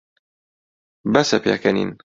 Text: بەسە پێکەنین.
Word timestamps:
بەسە 1.13 1.37
پێکەنین. 1.43 1.91